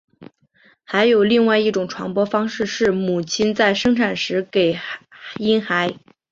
[0.83, 4.79] 还有另一种传播方式是母亲在生产时给
[5.37, 5.93] 婴孩。